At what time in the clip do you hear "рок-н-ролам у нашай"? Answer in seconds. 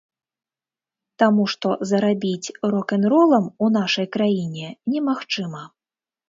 2.73-4.09